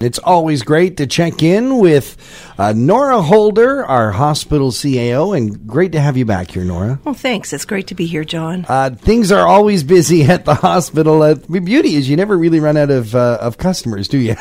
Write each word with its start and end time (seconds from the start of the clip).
It's 0.00 0.20
always 0.20 0.62
great 0.62 0.98
to 0.98 1.08
check 1.08 1.42
in 1.42 1.78
with 1.78 2.16
uh, 2.56 2.72
Norah 2.72 3.20
Holder, 3.20 3.84
our 3.84 4.12
hospital 4.12 4.70
CAO, 4.70 5.36
and 5.36 5.66
great 5.66 5.90
to 5.90 6.00
have 6.00 6.16
you 6.16 6.24
back 6.24 6.52
here, 6.52 6.62
Norah. 6.62 7.00
Well, 7.02 7.16
thanks. 7.16 7.52
It's 7.52 7.64
great 7.64 7.88
to 7.88 7.96
be 7.96 8.06
here, 8.06 8.22
John. 8.22 8.64
Uh, 8.68 8.90
things 8.90 9.32
are 9.32 9.44
always 9.44 9.82
busy 9.82 10.22
at 10.30 10.44
the 10.44 10.54
hospital. 10.54 11.22
Uh, 11.22 11.34
the 11.34 11.58
beauty 11.58 11.96
is 11.96 12.08
you 12.08 12.14
never 12.14 12.38
really 12.38 12.60
run 12.60 12.76
out 12.76 12.90
of 12.90 13.16
uh, 13.16 13.38
of 13.40 13.58
customers, 13.58 14.06
do 14.06 14.18
you? 14.18 14.36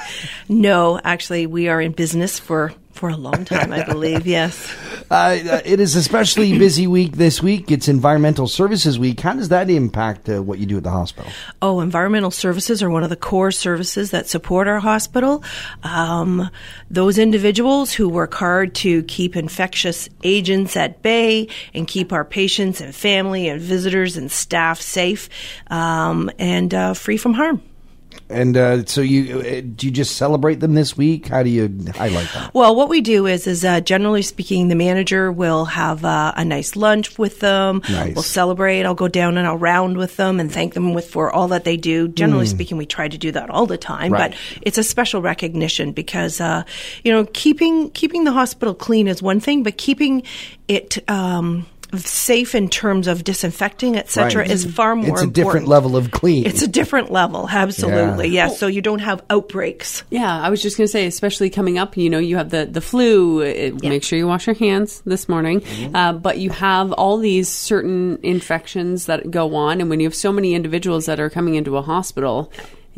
No, 0.48 1.02
actually, 1.04 1.48
we 1.48 1.70
are 1.70 1.82
in 1.82 1.92
business 1.92 2.38
for 2.38 2.72
for 2.98 3.10
a 3.10 3.16
long 3.16 3.46
time, 3.46 3.72
I 3.72 3.84
believe. 3.84 4.26
Yes. 4.28 4.76
Uh, 5.10 5.38
it 5.64 5.80
is 5.80 5.96
especially 5.96 6.58
busy 6.58 6.86
week 6.86 7.14
this 7.14 7.42
week. 7.42 7.72
It's 7.72 7.88
Environmental 7.88 8.46
Services 8.46 9.00
Week. 9.00 9.18
How 9.22 9.32
does 9.36 9.48
that 9.48 9.70
impact 9.70 10.28
uh, 10.28 10.44
what 10.44 10.60
you 10.60 10.66
do 10.66 10.76
at 10.76 10.84
the 10.84 10.92
hospital? 10.92 11.32
Oh, 11.62 11.80
environmental 11.80 12.30
services 12.30 12.84
are 12.84 12.90
one 12.90 13.04
of 13.04 13.10
the 13.10 13.16
core 13.16 13.52
services 13.52 14.12
that 14.12 14.28
support 14.28 14.68
our 14.68 14.82
hospital. 14.82 15.46
Um, 15.84 16.50
those 16.92 17.18
individuals 17.18 17.94
who 17.94 18.10
work 18.10 18.34
hard 18.34 18.76
to 18.76 19.04
keep 19.04 19.38
infectious 19.38 20.10
agents 20.26 20.76
at 20.76 21.02
bay 21.02 21.48
and 21.74 21.88
keep 21.88 22.12
our 22.12 22.26
patients 22.26 22.82
and 22.82 22.94
family 22.94 23.48
and 23.48 23.62
visitors 23.62 24.18
and 24.18 24.30
staff 24.30 24.82
safe 24.82 25.30
um, 25.68 26.30
and 26.38 26.74
uh, 26.74 26.94
free 26.94 27.16
from 27.16 27.34
harm. 27.34 27.62
And 28.30 28.58
uh, 28.58 28.86
so 28.86 29.00
you 29.00 29.40
uh, 29.40 29.62
do 29.76 29.86
you 29.88 29.92
just 29.92 30.18
celebrate 30.18 30.60
them 30.60 30.74
this 30.74 30.98
week? 30.98 31.28
How 31.28 31.44
do 31.44 31.50
you 31.50 31.74
highlight 31.96 32.28
that? 32.34 32.54
Well, 32.54 32.76
what 32.76 32.90
we 32.90 33.00
do 33.00 33.26
is 33.26 33.48
is 33.48 33.64
uh, 33.64 33.80
generally 33.80 34.22
speaking, 34.22 34.68
the 34.68 34.76
manager 34.76 35.32
will 35.32 35.64
have 35.66 36.04
uh, 36.04 36.34
a 36.36 36.44
nice 36.44 36.76
lunch 36.76 37.18
with 37.18 37.40
them. 37.40 37.82
Nice. 37.90 38.16
We'll 38.16 38.24
celebrate. 38.24 38.84
I'll 38.84 38.96
go 38.96 39.08
down 39.08 39.38
and 39.38 39.48
I'll 39.48 39.58
round 39.58 39.96
with 39.98 40.18
them 40.18 40.42
and 40.42 40.52
thank 40.52 40.74
them 40.74 40.94
with 40.94 41.10
for 41.10 41.32
all 41.32 41.48
that 41.50 41.64
they 41.64 41.78
do. 41.78 42.10
Generally 42.10 42.48
speaking, 42.48 42.76
we 42.76 42.86
try 42.86 43.08
to 43.08 43.18
do 43.18 43.32
that 43.32 43.50
all 43.50 43.66
the 43.66 43.78
time, 43.78 44.12
Right. 44.12 44.32
but 44.32 44.40
it's 44.62 44.78
a 44.78 44.84
special 44.84 45.22
recognition 45.22 45.94
because 45.94 46.42
uh, 46.42 46.64
you 47.06 47.14
know 47.14 47.26
keeping 47.32 47.90
keeping 47.92 48.26
the 48.26 48.34
hospital 48.34 48.74
clean 48.76 49.08
is 49.08 49.22
one 49.24 49.40
thing, 49.40 49.64
but 49.64 49.78
keeping 49.78 50.24
it. 50.68 50.98
Um, 51.10 51.66
safe 51.96 52.54
in 52.56 52.68
terms 52.70 53.08
of 53.08 53.24
disinfecting 53.24 53.96
etc 53.96 54.42
Right. 54.42 54.52
is 54.52 54.66
far 54.66 54.96
more 54.96 55.14
It's 55.16 55.22
a 55.24 55.28
different 55.28 55.68
level 55.68 55.96
of 55.96 56.12
clean. 56.12 56.46
it's 56.46 56.62
a 56.62 56.68
different 56.68 57.12
level 57.12 57.48
absolutely 57.50 58.28
Yeah. 58.28 58.48
yes 58.48 58.60
so 58.60 58.68
you 58.68 58.82
don't 58.82 59.00
have 59.00 59.24
outbreaks 59.30 60.04
Yeah, 60.10 60.42
I 60.42 60.50
was 60.50 60.62
just 60.62 60.78
going 60.78 60.86
to 60.88 60.92
say, 60.92 61.06
especially 61.06 61.50
coming 61.50 61.78
up, 61.78 61.96
you 61.98 62.10
know, 62.10 62.18
you 62.20 62.38
have 62.38 62.50
the, 62.50 62.66
the 62.66 62.82
flu. 62.82 63.42
It, 63.42 63.82
Make 63.84 64.04
sure 64.04 64.18
you 64.20 64.28
wash 64.28 64.48
your 64.48 64.56
hands 64.56 65.02
this 65.06 65.28
morning. 65.30 65.64
Uh, 65.94 66.14
but 66.14 66.38
you 66.40 66.50
have 66.50 66.92
all 66.94 67.18
these 67.18 67.48
certain 67.50 68.20
infections 68.24 69.06
that 69.08 69.30
go 69.32 69.56
on. 69.56 69.80
And 69.82 69.90
when 69.90 70.00
you 70.00 70.08
have 70.08 70.16
so 70.16 70.32
many 70.32 70.54
individuals 70.54 71.06
that 71.06 71.20
are 71.20 71.30
coming 71.30 71.56
into 71.56 71.78
a 71.78 71.82
hospital, 71.82 72.52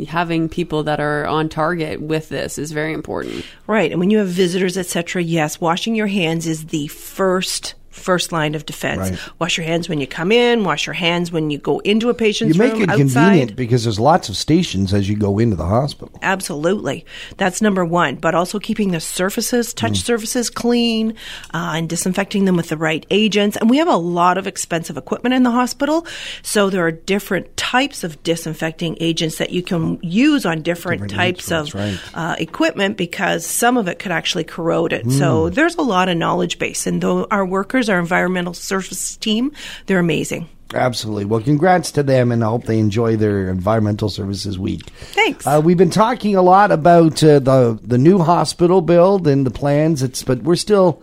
having 0.07 0.49
people 0.49 0.83
that 0.83 0.99
are 0.99 1.25
on 1.27 1.49
target 1.49 2.01
with 2.01 2.29
this 2.29 2.57
is 2.57 2.71
very 2.71 2.93
important. 2.93 3.45
Right. 3.67 3.91
And 3.91 3.99
when 3.99 4.09
you 4.11 4.19
have 4.19 4.27
visitors, 4.29 4.77
etc., 4.77 5.21
yes, 5.23 5.59
washing 5.59 5.95
your 5.95 6.07
hands 6.07 6.47
is 6.47 6.67
the 6.67 6.87
first 6.87 7.75
first 7.99 8.31
line 8.31 8.55
of 8.55 8.65
defense. 8.65 9.11
Right. 9.11 9.19
Wash 9.39 9.57
your 9.57 9.65
hands 9.67 9.87
when 9.89 9.99
you 9.99 10.07
come 10.07 10.31
in, 10.31 10.63
wash 10.63 10.87
your 10.87 10.93
hands 10.95 11.31
when 11.31 11.49
you 11.51 11.57
go 11.59 11.79
into 11.79 12.09
a 12.09 12.13
patient's 12.15 12.57
room. 12.57 12.67
you 12.69 12.73
make 12.73 12.79
room 12.87 12.89
it 12.89 12.89
outside. 13.03 13.21
convenient 13.23 13.55
because 13.55 13.83
there's 13.83 13.99
lots 13.99 14.29
of 14.29 14.35
stations 14.37 14.93
as 14.93 15.07
you 15.09 15.15
go 15.17 15.37
into 15.39 15.55
the 15.55 15.65
hospital. 15.65 16.17
Absolutely. 16.21 17.05
That's 17.37 17.61
number 17.61 17.85
one. 17.85 18.15
But 18.15 18.33
also 18.33 18.59
keeping 18.59 18.91
the 18.91 18.99
surfaces, 18.99 19.73
touch 19.73 19.91
Mm. 19.99 20.03
surfaces 20.05 20.49
clean 20.49 21.11
uh, 21.53 21.73
and 21.75 21.89
disinfecting 21.89 22.45
them 22.45 22.55
with 22.55 22.69
the 22.69 22.77
right 22.77 23.05
agents. 23.11 23.57
And 23.57 23.69
we 23.69 23.77
have 23.77 23.87
a 23.87 23.95
lot 23.97 24.37
of 24.37 24.47
expensive 24.47 24.97
equipment 24.97 25.33
in 25.35 25.43
the 25.43 25.51
hospital. 25.51 26.05
So 26.41 26.69
there 26.69 26.85
are 26.85 26.91
different 26.91 27.55
types 27.57 28.03
of 28.03 28.21
disinfecting 28.23 28.97
agents 28.99 29.37
that 29.37 29.49
you 29.51 29.61
can 29.61 29.99
use 30.01 30.45
on 30.45 30.61
different, 30.61 31.01
Different 31.01 31.13
types 31.13 31.51
of 31.51 31.73
right. 31.75 31.99
uh, 32.13 32.35
equipment 32.39 32.95
because 32.97 33.45
some 33.45 33.75
of 33.77 33.87
it 33.87 33.99
could 33.99 34.11
actually 34.11 34.43
corrode 34.45 34.93
it. 34.93 35.09
So 35.11 35.49
there's 35.49 35.75
a 35.75 35.81
lot 35.81 36.07
of 36.09 36.17
knowledge 36.17 36.57
base. 36.59 36.87
And 36.87 37.01
though 37.01 37.27
our 37.31 37.45
workers, 37.45 37.88
our 37.89 37.99
environmental 37.99 38.53
service 38.53 39.17
team, 39.17 39.51
they're 39.85 39.99
amazing. 39.99 40.47
Absolutely. 40.73 41.25
Well, 41.25 41.41
congrats 41.41 41.91
to 41.93 42.03
them, 42.03 42.31
and 42.31 42.43
I 42.43 42.47
hope 42.47 42.65
they 42.65 42.77
enjoy 42.77 43.15
their 43.15 43.49
environmental 43.49 44.07
services 44.07 44.59
week. 44.59 44.83
Thanks. 45.13 45.47
Uh, 45.47 45.59
we've 45.63 45.77
been 45.77 45.89
talking 45.89 46.35
a 46.35 46.43
lot 46.43 46.71
about 46.71 47.23
uh, 47.23 47.39
the 47.39 47.79
the 47.81 47.97
new 47.97 48.19
hospital 48.19 48.81
build 48.81 49.27
and 49.27 49.47
the 49.47 49.51
plans. 49.51 50.03
It's 50.03 50.21
but 50.21 50.43
we're 50.43 50.55
still 50.55 51.01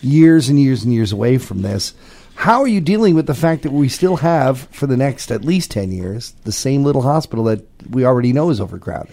years 0.00 0.48
and 0.48 0.60
years 0.60 0.84
and 0.84 0.92
years 0.92 1.10
away 1.10 1.38
from 1.38 1.62
this. 1.62 1.94
How 2.36 2.60
are 2.60 2.68
you 2.68 2.80
dealing 2.80 3.16
with 3.16 3.26
the 3.26 3.34
fact 3.34 3.64
that 3.64 3.72
we 3.72 3.88
still 3.88 4.18
have, 4.18 4.68
for 4.70 4.86
the 4.86 4.96
next 4.96 5.32
at 5.32 5.44
least 5.44 5.72
ten 5.72 5.90
years, 5.90 6.34
the 6.44 6.52
same 6.52 6.84
little 6.84 7.02
hospital 7.02 7.44
that 7.46 7.66
we 7.90 8.04
already 8.04 8.32
know 8.32 8.50
is 8.50 8.60
overcrowded? 8.60 9.12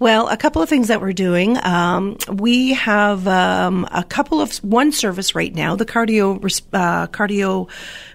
Well, 0.00 0.28
a 0.28 0.36
couple 0.36 0.60
of 0.60 0.68
things 0.68 0.88
that 0.88 1.00
we're 1.00 1.12
doing. 1.12 1.56
Um, 1.64 2.18
we 2.28 2.72
have 2.74 3.28
um, 3.28 3.86
a 3.92 4.02
couple 4.02 4.40
of 4.40 4.56
one 4.58 4.90
service 4.90 5.34
right 5.34 5.54
now, 5.54 5.76
the 5.76 5.86
cardio 5.86 6.36
uh, 6.72 7.06
cardio 7.06 7.70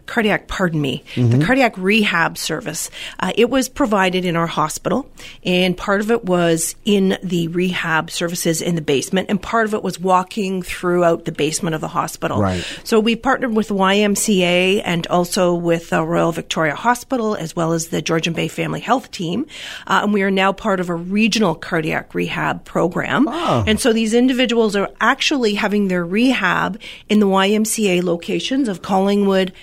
cardiac. 0.09 0.47
Pardon 0.47 0.81
me, 0.81 1.03
the 1.15 1.43
cardiac 1.45 1.77
rehab 1.77 2.37
service. 2.37 2.89
Uh, 3.19 3.31
it 3.35 3.49
was 3.49 3.69
provided 3.69 4.25
in 4.25 4.35
our 4.35 4.47
hospital, 4.47 5.09
and 5.43 5.77
part 5.77 6.01
of 6.01 6.11
it 6.11 6.25
was 6.25 6.75
in 6.83 7.17
the 7.23 7.47
rehab 7.49 8.11
services 8.11 8.61
in 8.61 8.75
the 8.75 8.81
basement, 8.81 9.29
and 9.29 9.41
part 9.41 9.65
of 9.65 9.73
it 9.73 9.83
was 9.83 9.99
walking 9.99 10.61
throughout 10.61 11.25
the 11.25 11.31
basement 11.31 11.75
of 11.75 11.81
the 11.81 11.87
hospital. 11.87 12.41
Right. 12.41 12.65
So 12.83 12.99
we 12.99 13.15
partnered 13.15 13.55
with 13.55 13.69
YMCA 13.69 14.81
and 14.83 15.05
also 15.07 15.53
with 15.53 15.89
the 15.89 16.03
Royal 16.03 16.31
Victoria 16.31 16.75
Hospital 16.75 17.35
as 17.35 17.55
well 17.55 17.73
as 17.73 17.87
the 17.87 18.01
Georgian 18.01 18.33
Bay 18.33 18.47
Family 18.47 18.79
Health 18.79 19.11
Team. 19.11 19.45
Uh, 19.87 20.01
and 20.03 20.13
we 20.13 20.23
are 20.23 20.31
now 20.31 20.51
part 20.51 20.79
of 20.79 20.89
a 20.89 20.95
regional 20.95 21.55
cardiac 21.55 22.13
rehab 22.15 22.65
program. 22.65 23.27
Oh. 23.27 23.63
And 23.67 23.79
so 23.79 23.93
these 23.93 24.13
individuals 24.13 24.75
are 24.75 24.89
actually 24.99 25.53
having 25.53 25.87
their 25.87 26.05
rehab 26.05 26.79
in 27.07 27.19
the 27.19 27.27
YMCA 27.27 28.03
locations 28.03 28.67
of 28.67 28.81
Collingwood 28.81 29.53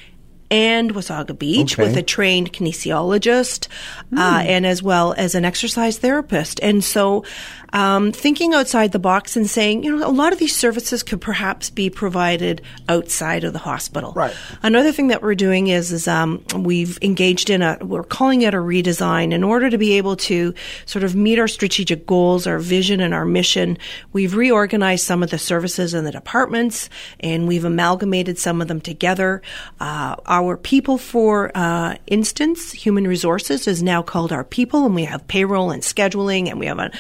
and 0.51 0.95
Wasaga 0.95 1.39
Beach 1.39 1.75
Okay. 1.79 1.83
with 1.89 1.97
a 1.97 2.03
trained 2.03 2.53
kinesiologist 2.53 3.69
uh, 4.17 4.43
and 4.47 4.67
as 4.67 4.83
well 4.83 5.15
as 5.17 5.35
an 5.35 5.45
exercise 5.45 5.99
therapist. 5.99 6.61
And 6.63 6.83
so, 6.85 7.25
um, 7.73 8.13
thinking 8.13 8.55
outside 8.55 8.93
the 8.93 8.99
box 8.99 9.37
and 9.37 9.49
saying, 9.49 9.85
you 9.85 9.97
know, 9.97 10.07
a 10.07 10.11
lot 10.11 10.33
of 10.33 10.39
these 10.39 10.55
services 10.55 11.03
could 11.03 11.21
perhaps 11.21 11.71
be 11.71 11.91
provided 11.91 12.63
outside 12.89 13.45
of 13.45 13.53
the 13.53 13.59
hospital. 13.59 14.13
Right. 14.13 14.35
Another 14.63 14.93
thing 14.93 15.09
that 15.09 15.23
we're 15.23 15.35
doing 15.35 15.69
is, 15.69 15.93
is 15.93 16.09
um, 16.09 16.45
we've 16.57 16.99
engaged 17.03 17.51
in 17.51 17.63
a, 17.63 17.79
we're 17.81 18.03
calling 18.03 18.43
it 18.43 18.55
a 18.55 18.59
redesign 18.59 19.33
in 19.33 19.43
order 19.45 19.71
to 19.71 19.79
be 19.79 19.95
able 19.95 20.17
to 20.17 20.55
sort 20.85 21.05
of 21.05 21.15
meet 21.15 21.39
our 21.39 21.49
strategic 21.49 22.07
goals, 22.07 22.47
our 22.47 22.59
vision, 22.59 23.01
and 23.01 23.13
our 23.15 23.25
mission. 23.25 23.79
We've 24.13 24.35
reorganized 24.35 25.05
some 25.05 25.23
of 25.23 25.31
the 25.31 25.39
services 25.39 25.95
and 25.95 26.07
the 26.07 26.13
departments, 26.13 26.89
and 27.21 27.49
we've 27.49 27.65
amalgamated 27.65 28.39
some 28.39 28.63
of 28.63 28.69
them 28.69 28.81
together. 28.81 29.43
Uh, 29.81 30.17
our 30.27 30.57
people, 30.57 30.99
for 30.99 31.51
uh, 31.55 31.97
instance, 32.07 32.73
human 32.73 33.07
resources 33.07 33.67
is 33.67 33.83
now 33.83 34.03
called 34.03 34.33
our 34.33 34.45
people, 34.45 34.87
and 34.87 34.95
we 34.95 35.05
have 35.05 35.27
payroll 35.29 35.71
and 35.71 35.83
scheduling, 35.83 36.49
and 36.49 36.61
we 36.61 36.67
have 36.67 36.79
a 36.79 36.91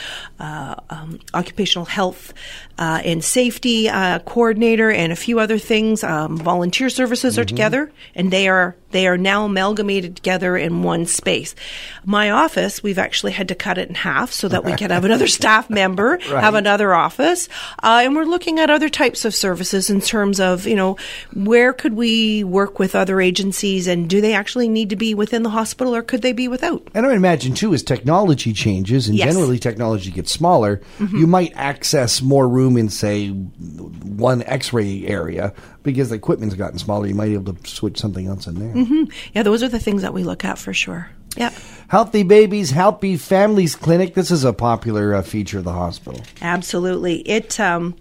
uh, 0.40 0.55
um, 0.90 1.20
occupational 1.34 1.84
health 1.84 2.32
uh, 2.78 3.00
and 3.04 3.22
safety 3.22 3.88
uh, 3.88 4.18
coordinator, 4.20 4.90
and 4.90 5.12
a 5.12 5.16
few 5.16 5.40
other 5.40 5.58
things. 5.58 6.02
Um, 6.04 6.36
volunteer 6.36 6.90
services 6.90 7.38
are 7.38 7.44
together, 7.44 7.90
and 8.14 8.30
they 8.30 8.48
are 8.48 8.76
they 8.90 9.06
are 9.06 9.18
now 9.18 9.44
amalgamated 9.44 10.16
together 10.16 10.56
in 10.56 10.82
one 10.82 11.06
space. 11.06 11.54
My 12.04 12.30
office, 12.30 12.82
we've 12.82 12.98
actually 12.98 13.32
had 13.32 13.48
to 13.48 13.54
cut 13.54 13.78
it 13.78 13.88
in 13.88 13.94
half 13.94 14.32
so 14.32 14.48
that 14.48 14.64
we 14.64 14.74
can 14.74 14.90
have 14.90 15.04
another 15.04 15.26
staff 15.38 15.68
member, 15.68 16.18
have 16.18 16.54
another 16.54 16.94
office, 16.94 17.48
uh, 17.82 18.02
and 18.04 18.14
we're 18.14 18.24
looking 18.24 18.58
at 18.58 18.70
other 18.70 18.88
types 18.88 19.24
of 19.24 19.34
services 19.34 19.90
in 19.90 20.00
terms 20.00 20.40
of 20.40 20.66
you 20.66 20.76
know 20.76 20.96
where 21.34 21.72
could 21.72 21.94
we 21.94 22.44
work 22.44 22.78
with 22.78 22.94
other 22.94 23.20
agencies, 23.20 23.86
and 23.86 24.08
do 24.08 24.20
they 24.20 24.34
actually 24.34 24.68
need 24.68 24.90
to 24.90 24.96
be 24.96 25.14
within 25.14 25.42
the 25.42 25.50
hospital, 25.50 25.94
or 25.94 26.02
could 26.02 26.22
they 26.22 26.32
be 26.32 26.48
without? 26.48 26.86
And 26.94 27.04
I 27.04 27.08
would 27.08 27.16
imagine 27.16 27.54
too, 27.54 27.74
as 27.74 27.82
technology 27.82 28.52
changes 28.52 29.08
and 29.08 29.16
Yes. 29.16 29.32
generally 29.32 29.58
technology 29.58 30.10
gets 30.10 30.30
smaller, 30.30 30.80
you 31.12 31.26
might 31.26 31.52
access 31.54 32.22
more 32.22 32.48
room 32.48 32.76
in, 32.76 32.88
say, 32.88 33.28
one 33.28 34.42
X-ray 34.42 35.06
area 35.06 35.52
because 35.86 36.10
the 36.10 36.16
equipment's 36.16 36.54
gotten 36.54 36.78
smaller. 36.78 37.06
You 37.06 37.14
might 37.14 37.28
be 37.28 37.34
able 37.34 37.54
to 37.54 37.70
switch 37.70 37.98
something 37.98 38.26
else 38.26 38.46
in 38.46 38.56
there. 38.56 39.06
Yeah, 39.32 39.42
those 39.42 39.62
are 39.62 39.68
the 39.68 39.78
things 39.78 40.02
that 40.02 40.12
we 40.12 40.24
look 40.24 40.44
at 40.44 40.58
for 40.58 40.74
sure. 40.74 41.08
Yeah. 41.36 41.52
Healthy 41.88 42.24
Babies, 42.24 42.70
Healthy 42.70 43.16
Families 43.16 43.76
Clinic. 43.76 44.14
This 44.14 44.30
is 44.30 44.44
a 44.44 44.52
popular 44.52 45.14
uh, 45.14 45.22
feature 45.22 45.58
of 45.58 45.64
the 45.64 45.72
hospital. 45.72 46.20
Absolutely. 46.42 47.20
It 47.20 47.60
um, 47.60 47.94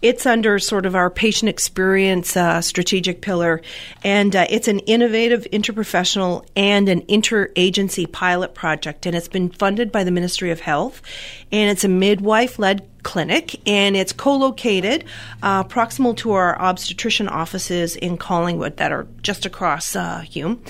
it's 0.00 0.26
under 0.26 0.58
sort 0.58 0.86
of 0.86 0.94
our 0.94 1.10
patient 1.10 1.48
experience 1.48 2.36
uh, 2.36 2.60
strategic 2.60 3.20
pillar, 3.20 3.60
and 4.04 4.34
uh, 4.34 4.46
it's 4.48 4.68
an 4.68 4.78
innovative, 4.80 5.46
interprofessional, 5.52 6.46
and 6.56 6.88
an 6.88 7.02
interagency 7.02 8.10
pilot 8.10 8.54
project, 8.54 9.06
and 9.06 9.16
it's 9.16 9.28
been 9.28 9.50
funded 9.50 9.90
by 9.90 10.04
the 10.04 10.12
Ministry 10.12 10.50
of 10.50 10.60
Health, 10.60 11.02
and 11.50 11.70
it's 11.70 11.84
a 11.84 11.88
midwife-led 11.88 12.88
clinic, 13.02 13.60
and 13.66 13.96
it's 13.96 14.12
co-located 14.12 15.04
uh, 15.42 15.64
proximal 15.64 16.16
to 16.18 16.32
our 16.32 16.60
obstetrician 16.60 17.28
offices 17.28 17.96
in 17.96 18.16
Collingwood 18.16 18.76
that 18.76 18.92
are 18.92 19.06
just 19.22 19.46
across 19.46 19.96
uh, 19.96 20.20
Hume. 20.20 20.62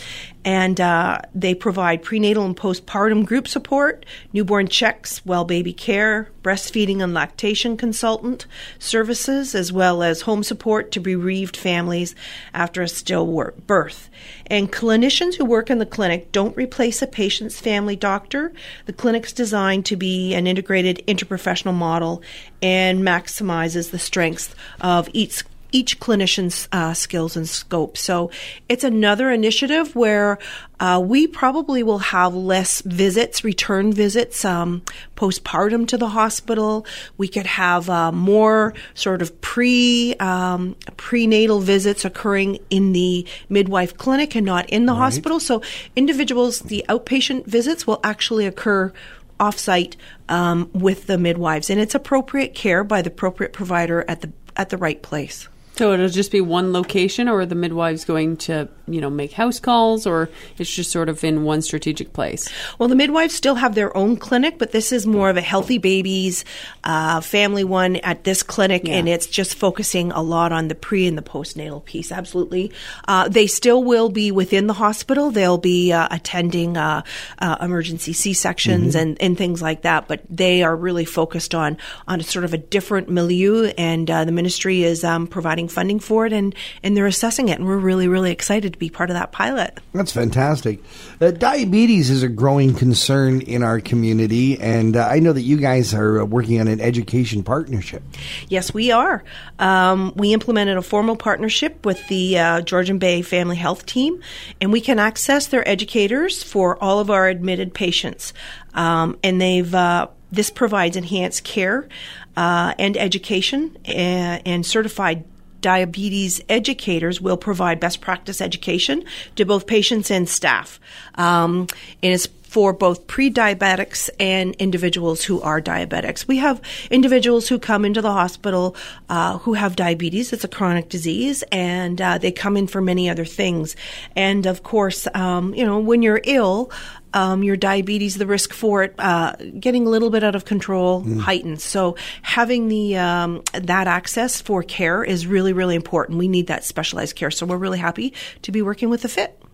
And 0.45 0.81
uh, 0.81 1.21
they 1.35 1.55
provide 1.55 2.03
prenatal 2.03 2.47
and 2.47 2.57
postpartum 2.57 3.27
group 3.27 3.49
support, 3.49 4.07
newborn 4.33 4.69
checks, 4.69 5.25
well 5.27 5.45
baby 5.45 5.73
care, 5.73 6.31
breastfeeding 6.43 7.03
and 7.03 7.13
lactation 7.13 7.77
consultant 7.77 8.47
services, 8.79 9.55
as 9.55 9.73
well 9.73 10.03
as 10.03 10.23
home 10.23 10.43
support 10.43 10.91
to 10.93 11.01
bereaved 11.01 11.57
families 11.57 12.15
after 12.55 12.81
a 12.81 12.87
stillbirth. 12.87 14.09
And 14.47 14.73
clinicians 14.73 15.35
who 15.35 15.45
work 15.45 15.69
in 15.69 15.79
the 15.79 15.85
clinic 15.85 16.33
don't 16.33 16.57
replace 16.57 17.03
a 17.03 17.07
patient's 17.07 17.61
family 17.61 17.97
doctor. 17.97 18.53
The 18.87 18.95
clinic's 18.95 19.35
designed 19.35 19.85
to 19.87 19.97
be 19.97 20.35
an 20.35 20.47
integrated 20.47 21.03
interprofessional 21.07 21.75
model 21.75 22.23
and 22.63 23.01
maximizes 23.01 23.91
the 23.91 23.99
strengths 23.99 24.55
of 24.81 25.09
each 25.13 25.45
each 25.71 26.01
clinician's 26.01 26.69
uh, 26.73 26.95
skills 26.95 27.37
and 27.37 27.49
scope. 27.49 27.97
So 27.97 28.31
it's 28.69 28.85
another 28.85 29.31
initiative 29.31 29.95
where 29.95 30.39
uh, 30.81 31.03
we 31.05 31.27
probably 31.27 31.83
will 31.83 31.99
have 31.99 32.35
less 32.35 32.81
visits, 32.83 33.45
return 33.45 33.93
visits, 33.93 34.45
um, 34.45 34.83
postpartum 35.17 35.87
to 35.89 35.99
the 35.99 36.09
hospital. 36.09 36.87
We 37.17 37.29
could 37.29 37.47
have 37.47 37.91
uh, 37.91 38.13
more 38.13 38.75
sort 38.95 39.21
of 39.21 39.39
pre 39.41 40.15
um, 40.21 40.77
prenatal 40.97 41.61
visits 41.61 42.05
occurring 42.05 42.61
in 42.71 42.93
the 42.93 43.27
midwife 43.49 43.97
clinic 43.97 44.35
and 44.37 44.47
not 44.47 44.71
in 44.71 44.87
the 44.87 44.93
right. 44.93 44.99
hospital. 45.01 45.41
So 45.41 45.63
individuals, 45.97 46.61
the 46.61 46.85
outpatient 46.89 47.47
visits 47.47 47.87
will 47.87 48.01
actually 48.05 48.47
occur 48.47 48.93
offsite 49.39 49.97
um, 50.29 50.71
with 50.73 51.07
the 51.07 51.19
midwives, 51.19 51.71
and 51.71 51.81
it's 51.81 51.95
appropriate 51.95 52.55
care 52.55 52.85
by 52.85 53.03
the 53.03 53.11
appropriate 53.11 53.53
provider 53.53 54.05
at 54.09 54.21
the 54.21 54.33
at 54.57 54.71
the 54.71 54.77
right 54.77 55.03
place. 55.03 55.49
So 55.79 55.93
it'll 55.93 56.09
just 56.09 56.33
be 56.33 56.41
one 56.41 56.73
location, 56.73 57.29
or 57.29 57.43
are 57.43 57.47
the 57.47 57.55
midwives 57.55 58.05
going 58.05 58.37
to, 58.39 58.69
you 58.89 59.01
know, 59.01 59.09
make 59.09 59.31
house 59.31 59.61
calls, 59.61 60.09
or 60.09 60.29
it's 60.59 60.75
just 60.75 60.91
sort 60.91 61.09
of 61.09 61.23
in 61.23 61.45
one 61.45 61.63
strategic 61.63 62.13
place? 62.13 62.49
Well, 62.81 62.89
the 62.89 62.97
midwives 62.97 63.33
still 63.33 63.55
have 63.55 63.77
their 63.77 63.97
own 63.97 64.17
clinic, 64.17 64.59
but 64.59 64.73
this 64.73 64.91
is 64.91 65.07
more 65.07 65.31
of 65.31 65.37
a 65.37 65.41
healthy 65.41 65.79
babies 65.79 66.45
uh, 66.83 67.21
family 67.21 67.63
one 67.63 67.95
at 67.95 68.25
this 68.25 68.43
clinic, 68.43 68.89
yeah. 68.89 68.95
and 68.95 69.09
it's 69.09 69.29
just 69.29 69.55
focusing 69.55 70.11
a 70.11 70.21
lot 70.21 70.51
on 70.51 70.67
the 70.67 70.75
pre 70.75 71.07
and 71.07 71.17
the 71.17 71.23
postnatal 71.23 71.85
piece. 71.85 72.11
Absolutely, 72.11 72.73
uh, 73.07 73.29
they 73.29 73.47
still 73.47 73.85
will 73.85 74.09
be 74.09 74.33
within 74.33 74.67
the 74.67 74.75
hospital. 74.75 75.31
They'll 75.31 75.59
be 75.59 75.93
uh, 75.93 76.09
attending 76.11 76.77
uh, 76.77 77.03
uh, 77.39 77.57
emergency 77.61 78.15
C 78.15 78.33
sections 78.33 78.97
mm-hmm. 78.97 79.11
and, 79.11 79.23
and 79.23 79.39
things 79.39 79.63
like 79.63 79.83
that, 79.83 80.09
but 80.09 80.25
they 80.29 80.65
are 80.65 80.75
really 80.75 81.05
focused 81.05 81.55
on 81.55 81.79
on 82.09 82.19
a 82.19 82.25
sort 82.25 82.45
of 82.45 82.53
a 82.53 82.59
different 82.59 83.09
milieu, 83.09 83.71
and 83.79 84.11
uh, 84.11 84.25
the 84.25 84.33
ministry 84.33 84.83
is 84.83 85.05
um, 85.05 85.29
providing 85.29 85.68
funding 85.69 86.01
for 86.01 86.27
it, 86.27 86.33
and 86.33 86.55
and 86.83 86.97
they're 86.97 87.07
assessing 87.07 87.49
it, 87.49 87.59
and 87.59 87.67
we're 87.67 87.79
really 87.79 88.09
really 88.09 88.31
excited 88.31 88.73
to 88.73 88.79
be 88.79 88.91
part 88.91 89.11
of 89.11 89.15
that 89.15 89.33
pilot. 89.33 89.79
That's 89.93 90.13
fantastic. 90.13 90.81
Uh, 91.21 91.31
diabetes 91.31 92.11
is 92.11 92.23
a 92.23 92.29
growing 92.29 92.75
concern 92.75 93.41
in 93.43 93.63
our 93.63 93.81
community, 93.81 94.59
and 94.59 94.97
uh, 94.97 95.07
I 95.07 95.19
know 95.21 95.33
that 95.33 95.43
you 95.43 95.57
guys 95.57 95.95
are 95.95 96.21
uh, 96.21 96.25
working 96.25 96.61
on 96.61 96.69
an 96.69 96.81
education 96.81 97.43
partnership. 97.43 98.03
Yes, 98.49 98.73
we 98.73 98.91
are. 98.91 99.25
Um, 99.59 100.13
we 100.17 100.33
implemented 100.33 100.77
a 100.77 100.83
formal 100.83 101.17
partnership 101.17 101.85
with 101.85 102.07
the 102.09 102.39
uh, 102.39 102.61
Georgian 102.63 102.99
Bay 102.99 103.23
Family 103.23 103.57
Health 103.57 103.87
Team, 103.87 104.21
and 104.61 104.73
we 104.73 104.81
can 104.81 104.99
access 104.99 105.47
their 105.47 105.67
educators 105.69 106.43
for 106.43 106.83
all 106.83 107.01
of 107.01 107.11
our 107.11 107.29
admitted 107.29 107.75
patients, 107.75 108.33
um, 108.75 109.19
and 109.23 109.41
they've 109.41 109.75
uh, 109.75 110.09
this 110.31 110.51
provides 110.51 110.97
enhanced 110.97 111.45
care 111.45 111.89
uh, 112.37 112.75
and 112.79 112.97
education 112.97 113.77
and, 113.85 114.43
and 114.47 114.67
certified 114.67 115.25
diabetes 115.61 116.41
educators 116.49 117.21
will 117.21 117.37
provide 117.37 117.81
best 117.81 118.01
practice 118.01 118.41
education 118.41 119.05
to 119.37 119.45
both 119.45 119.67
patients 119.67 120.11
and 120.11 120.29
staff. 120.29 120.81
Um, 121.17 121.67
and 122.03 122.13
it's 122.13 122.29
for 122.49 122.73
both 122.73 123.07
pre-diabetics 123.07 124.09
and 124.19 124.55
individuals 124.57 125.23
who 125.23 125.41
are 125.43 125.61
diabetics. 125.61 126.27
We 126.27 126.39
have 126.39 126.61
individuals 126.91 127.47
who 127.47 127.59
come 127.59 127.85
into 127.85 128.01
the 128.01 128.11
hospital 128.13 128.75
uh, 129.11 129.39
who 129.39 129.53
have 129.53 129.77
diabetes. 129.77 130.33
It's 130.33 130.45
a 130.45 130.49
chronic 130.49 130.89
disease, 130.89 131.45
and 131.53 132.01
uh, 132.01 132.19
they 132.19 132.33
come 132.33 132.57
in 132.57 132.67
for 132.67 132.81
many 132.81 133.11
other 133.11 133.27
things. 133.27 133.77
And 134.17 134.47
of 134.47 134.63
course, 134.63 135.07
um, 135.15 135.55
you 135.55 135.65
know, 135.65 135.79
when 135.79 136.01
you're 136.01 136.23
ill, 136.25 136.73
um, 137.13 137.43
your 137.43 137.57
diabetes, 137.57 138.17
the 138.17 138.27
risk 138.27 138.53
for 138.53 138.83
it 138.83 138.95
uh, 138.99 139.35
getting 139.59 139.87
a 139.87 139.91
little 139.91 140.11
bit 140.11 140.25
out 140.25 140.35
of 140.35 140.45
control 140.45 141.03
mm. 141.03 141.21
heightens. 141.21 141.65
So 141.65 141.97
having 142.23 142.69
the 142.69 142.97
um, 142.97 143.43
that 143.53 143.87
access 143.87 144.41
for 144.41 144.63
care 144.63 145.05
is 145.05 145.27
really, 145.27 145.53
really 145.53 145.75
important. 145.75 146.19
We 146.19 146.29
need 146.29 146.47
that 146.47 146.65
specialized 146.65 147.17
care. 147.17 147.31
So 147.31 147.47
we're 147.47 147.57
really 147.57 147.79
happy 147.79 148.15
to 148.43 148.53
be 148.53 148.63
working 148.63 148.89
with 148.89 149.03
the 149.03 149.09
FHT. 149.09 149.48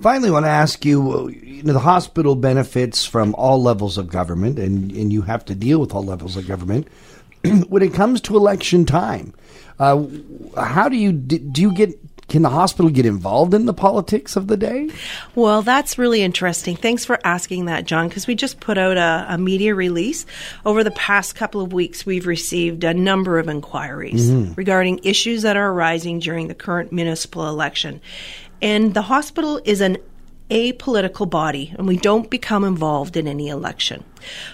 Finally, 0.00 0.28
I 0.28 0.32
want 0.32 0.46
to 0.46 0.50
ask 0.50 0.84
you, 0.84 1.28
you 1.30 1.62
know, 1.62 1.72
the 1.72 1.78
hospital 1.78 2.34
benefits 2.34 3.04
from 3.04 3.34
all 3.36 3.62
levels 3.62 3.96
of 3.96 4.08
government, 4.08 4.58
and, 4.58 4.90
and 4.92 5.12
you 5.12 5.22
have 5.22 5.44
to 5.46 5.54
deal 5.54 5.78
with 5.80 5.94
all 5.94 6.04
levels 6.04 6.36
of 6.36 6.46
government. 6.46 6.88
when 7.68 7.82
it 7.82 7.94
comes 7.94 8.20
to 8.22 8.36
election 8.36 8.84
time, 8.84 9.34
uh, 9.78 10.04
how 10.56 10.88
do 10.88 10.96
you 10.96 11.12
do 11.12 11.60
you 11.60 11.72
get 11.72 11.98
can 12.28 12.42
the 12.42 12.48
hospital 12.48 12.90
get 12.90 13.06
involved 13.06 13.54
in 13.54 13.66
the 13.66 13.74
politics 13.74 14.36
of 14.36 14.46
the 14.46 14.56
day? 14.56 14.90
Well, 15.34 15.62
that's 15.62 15.98
really 15.98 16.22
interesting. 16.22 16.76
Thanks 16.76 17.04
for 17.04 17.18
asking 17.24 17.66
that, 17.66 17.84
John, 17.84 18.08
because 18.08 18.26
we 18.26 18.34
just 18.34 18.60
put 18.60 18.78
out 18.78 18.96
a, 18.96 19.26
a, 19.34 19.38
media 19.38 19.74
release. 19.74 20.24
Over 20.64 20.82
the 20.82 20.90
past 20.92 21.34
couple 21.34 21.60
of 21.60 21.72
weeks, 21.72 22.06
we've 22.06 22.26
received 22.26 22.82
a 22.84 22.94
number 22.94 23.38
of 23.38 23.48
inquiries 23.48 24.30
mm-hmm. 24.30 24.54
regarding 24.54 25.00
issues 25.02 25.42
that 25.42 25.56
are 25.56 25.70
arising 25.70 26.18
during 26.18 26.48
the 26.48 26.54
current 26.54 26.92
municipal 26.92 27.46
election. 27.46 28.00
And 28.60 28.94
the 28.94 29.02
hospital 29.02 29.60
is 29.64 29.80
an 29.80 29.98
apolitical 30.50 31.28
body, 31.28 31.74
and 31.76 31.86
we 31.86 31.96
don't 31.96 32.30
become 32.30 32.64
involved 32.64 33.16
in 33.16 33.26
any 33.26 33.48
election. 33.48 34.04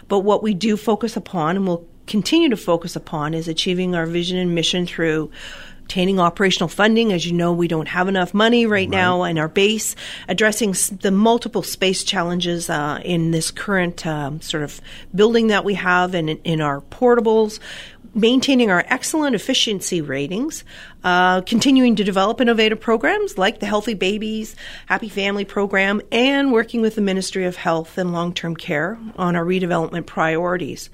But 0.08 0.20
what 0.20 0.43
we 0.43 0.55
do 0.55 0.76
focus 0.76 1.17
upon, 1.17 1.56
and 1.56 1.67
will 1.67 1.87
continue 2.06 2.49
to 2.49 2.56
focus 2.56 2.97
upon, 2.97 3.35
is 3.35 3.49
achieving 3.49 3.94
our 3.94 4.06
vision 4.06 4.38
and 4.38 4.55
mission 4.55 4.87
through 4.87 5.31
obtaining 5.91 6.20
operational 6.20 6.69
funding. 6.69 7.12
As 7.12 7.26
you 7.26 7.32
know, 7.32 7.52
we 7.52 7.67
don't 7.67 7.88
have 7.88 8.06
enough 8.06 8.32
money 8.32 8.64
right, 8.64 8.82
right. 8.82 8.88
now 8.88 9.25
in 9.25 9.38
our 9.38 9.49
base, 9.49 9.97
addressing 10.29 10.76
the 11.00 11.11
multiple 11.11 11.64
space 11.64 12.05
challenges 12.05 12.70
uh, 12.70 13.00
in 13.05 13.32
this 13.32 13.50
current 13.50 14.06
um, 14.06 14.41
sort 14.41 14.62
of 14.62 14.81
building 15.12 15.49
that 15.49 15.64
we 15.64 15.75
have 15.75 16.14
and 16.14 16.31
in, 16.31 16.38
in 16.44 16.61
our 16.61 16.81
portables 16.81 17.58
maintaining 18.14 18.70
our 18.70 18.84
excellent 18.88 19.34
efficiency 19.34 20.00
ratings, 20.00 20.64
uh, 21.04 21.40
continuing 21.42 21.96
to 21.96 22.04
develop 22.04 22.40
innovative 22.40 22.80
programs 22.80 23.38
like 23.38 23.60
the 23.60 23.66
Healthy 23.66 23.94
Babies, 23.94 24.56
Happy 24.86 25.08
Family 25.08 25.44
program, 25.44 26.00
and 26.10 26.52
working 26.52 26.80
with 26.80 26.94
the 26.94 27.00
Ministry 27.00 27.44
of 27.44 27.56
Health 27.56 27.98
and 27.98 28.12
Long 28.12 28.32
Term 28.32 28.56
Care 28.56 28.98
on 29.16 29.36
our 29.36 29.44
redevelopment 29.44 30.06
priorities. 30.06 30.90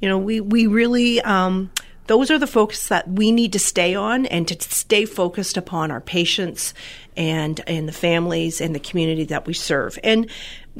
You 0.00 0.08
know, 0.08 0.18
we, 0.18 0.40
we 0.40 0.66
really 0.66 1.20
um, 1.22 1.70
those 2.08 2.30
are 2.30 2.38
the 2.38 2.46
focus 2.46 2.88
that 2.88 3.08
we 3.08 3.30
need 3.30 3.52
to 3.52 3.58
stay 3.58 3.94
on 3.94 4.26
and 4.26 4.48
to 4.48 4.60
stay 4.60 5.04
focused 5.04 5.56
upon 5.56 5.90
our 5.90 6.00
patients 6.00 6.74
and 7.16 7.60
and 7.66 7.86
the 7.86 7.92
families 7.92 8.60
and 8.60 8.74
the 8.74 8.80
community 8.80 9.24
that 9.24 9.46
we 9.46 9.54
serve. 9.54 9.98
And 10.02 10.28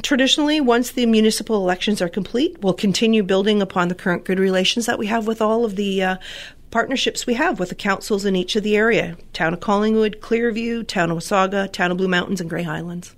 traditionally, 0.02 0.60
once 0.60 0.90
the 0.90 1.06
municipal 1.06 1.56
elections 1.56 2.02
are 2.02 2.08
complete, 2.08 2.58
we'll 2.62 2.72
continue 2.72 3.22
building 3.22 3.62
upon 3.62 3.88
the 3.88 3.94
current 3.94 4.24
good 4.24 4.38
relations 4.38 4.86
that 4.86 4.98
we 4.98 5.06
have 5.06 5.26
with 5.26 5.40
all 5.40 5.64
of 5.64 5.76
the 5.76 6.02
uh, 6.02 6.16
partnerships 6.70 7.26
we 7.26 7.34
have 7.34 7.58
with 7.58 7.68
the 7.68 7.74
councils 7.74 8.24
in 8.24 8.36
each 8.36 8.56
of 8.56 8.62
the 8.62 8.76
area 8.76 9.16
town 9.32 9.54
of 9.54 9.60
collingwood 9.60 10.18
clearview 10.20 10.86
town 10.86 11.10
of 11.10 11.16
wasaga 11.16 11.70
town 11.72 11.90
of 11.90 11.96
blue 11.96 12.08
mountains 12.08 12.42
and 12.42 12.50
grey 12.50 12.62
highlands 12.62 13.16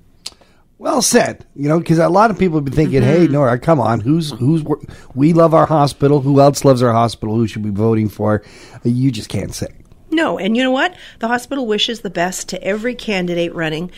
well 0.81 1.03
said. 1.03 1.47
You 1.55 1.69
know, 1.69 1.79
because 1.79 1.99
a 1.99 2.09
lot 2.09 2.31
of 2.31 2.39
people 2.39 2.57
have 2.57 2.65
been 2.65 2.75
thinking, 2.75 3.03
mm-hmm. 3.03 3.21
"Hey, 3.21 3.29
Norah, 3.29 3.59
come 3.59 3.79
on, 3.79 4.01
who's 4.01 4.33
who's 4.33 4.65
we 5.15 5.33
love 5.33 5.55
our 5.55 5.67
hospital? 5.67 6.21
Who 6.21 6.41
else 6.41 6.65
loves 6.65 6.83
our 6.83 6.93
hospital? 6.93 7.37
Who 7.37 7.47
should 7.47 7.65
we 7.65 7.71
be 7.71 7.77
voting 7.77 8.09
for?" 8.09 8.43
You 8.83 9.13
just 9.13 9.29
can't 9.29 9.55
say. 9.55 9.69
No, 10.11 10.39
and 10.39 10.57
you 10.57 10.65
know 10.65 10.73
what? 10.73 10.97
The 11.21 11.29
hospital 11.29 11.67
wishes 11.67 12.01
the 12.01 12.11
best 12.11 12.49
to 12.49 12.63
every 12.65 12.97
candidate 12.97 13.55
running 13.55 13.93